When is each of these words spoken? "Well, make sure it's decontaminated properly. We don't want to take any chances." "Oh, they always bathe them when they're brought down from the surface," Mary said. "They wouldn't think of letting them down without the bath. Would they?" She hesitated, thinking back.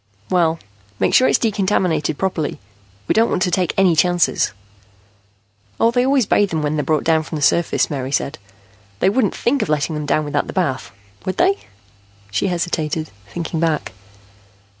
"Well, 0.31 0.57
make 0.99 1.13
sure 1.13 1.27
it's 1.27 1.37
decontaminated 1.37 2.17
properly. 2.17 2.59
We 3.07 3.13
don't 3.13 3.29
want 3.29 3.43
to 3.43 3.51
take 3.51 3.71
any 3.77 3.95
chances." 3.95 4.51
"Oh, 5.79 5.91
they 5.91 6.03
always 6.03 6.25
bathe 6.25 6.49
them 6.49 6.63
when 6.63 6.75
they're 6.75 6.83
brought 6.83 7.03
down 7.03 7.21
from 7.21 7.35
the 7.35 7.41
surface," 7.43 7.87
Mary 7.87 8.11
said. 8.11 8.39
"They 8.99 9.11
wouldn't 9.11 9.35
think 9.35 9.61
of 9.61 9.69
letting 9.69 9.93
them 9.93 10.07
down 10.07 10.25
without 10.25 10.47
the 10.47 10.53
bath. 10.53 10.89
Would 11.25 11.37
they?" 11.37 11.55
She 12.31 12.47
hesitated, 12.47 13.11
thinking 13.27 13.59
back. 13.59 13.91